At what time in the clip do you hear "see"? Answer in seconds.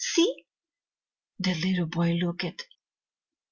0.03-0.47